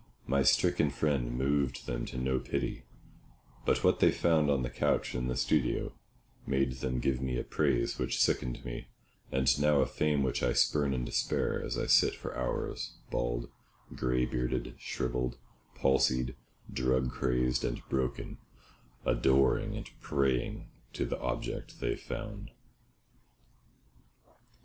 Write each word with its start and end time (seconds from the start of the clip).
My 0.25 0.41
stricken 0.41 0.89
friend 0.89 1.37
moved 1.37 1.85
them 1.85 2.07
to 2.07 2.17
no 2.17 2.39
pity, 2.39 2.85
but 3.67 3.83
what 3.83 3.99
they 3.99 4.09
found 4.11 4.49
on 4.49 4.63
the 4.63 4.69
couch 4.71 5.13
in 5.13 5.27
the 5.27 5.35
studio 5.35 5.93
made 6.47 6.77
them 6.79 6.99
give 6.99 7.21
me 7.21 7.37
a 7.37 7.43
praise 7.43 7.99
which 7.99 8.19
sickened 8.19 8.65
me, 8.65 8.87
and 9.31 9.61
now 9.61 9.79
a 9.79 9.85
fame 9.85 10.23
which 10.23 10.41
I 10.41 10.53
spurn 10.53 10.95
in 10.95 11.05
despair 11.05 11.63
as 11.63 11.77
I 11.77 11.85
sit 11.85 12.15
for 12.15 12.35
hours, 12.35 12.95
bald, 13.11 13.51
grey 13.95 14.25
bearded, 14.25 14.73
shrivelled, 14.79 15.37
palsied, 15.75 16.35
drug 16.73 17.11
crazed, 17.11 17.63
and 17.63 17.87
broken, 17.87 18.39
adoring 19.05 19.77
and 19.77 19.87
praying 19.99 20.67
to 20.93 21.05
the 21.05 21.19
object 21.19 21.79
they 21.79 21.95
found. 21.95 22.49